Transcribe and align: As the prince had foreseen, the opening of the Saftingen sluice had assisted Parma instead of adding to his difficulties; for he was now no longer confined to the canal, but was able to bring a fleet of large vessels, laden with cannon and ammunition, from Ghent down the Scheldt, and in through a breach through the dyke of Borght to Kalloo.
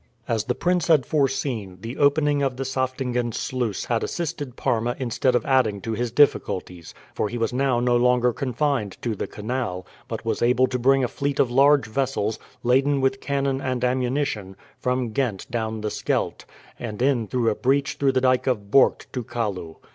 As 0.27 0.45
the 0.45 0.55
prince 0.55 0.87
had 0.87 1.05
foreseen, 1.05 1.77
the 1.81 1.97
opening 1.97 2.41
of 2.41 2.57
the 2.57 2.65
Saftingen 2.65 3.33
sluice 3.35 3.85
had 3.85 4.03
assisted 4.03 4.55
Parma 4.55 4.95
instead 4.97 5.35
of 5.35 5.45
adding 5.45 5.79
to 5.81 5.91
his 5.91 6.11
difficulties; 6.11 6.95
for 7.13 7.29
he 7.29 7.37
was 7.37 7.53
now 7.53 7.79
no 7.79 7.95
longer 7.95 8.33
confined 8.33 8.97
to 9.03 9.13
the 9.15 9.27
canal, 9.27 9.85
but 10.07 10.25
was 10.25 10.41
able 10.41 10.65
to 10.65 10.79
bring 10.79 11.03
a 11.03 11.07
fleet 11.07 11.39
of 11.39 11.51
large 11.51 11.85
vessels, 11.85 12.39
laden 12.63 12.99
with 12.99 13.21
cannon 13.21 13.61
and 13.61 13.83
ammunition, 13.83 14.55
from 14.79 15.11
Ghent 15.11 15.45
down 15.51 15.81
the 15.81 15.91
Scheldt, 15.91 16.45
and 16.79 16.99
in 16.99 17.27
through 17.27 17.51
a 17.51 17.55
breach 17.55 17.97
through 17.97 18.13
the 18.13 18.21
dyke 18.21 18.47
of 18.47 18.71
Borght 18.71 19.05
to 19.11 19.23
Kalloo. 19.23 19.75